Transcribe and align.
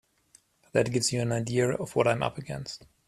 That 0.71 0.91
gives 0.91 1.13
you 1.13 1.21
an 1.21 1.31
idea 1.31 1.73
of 1.75 1.95
what 1.95 2.07
I'm 2.07 2.23
up 2.23 2.39
against. 2.39 2.87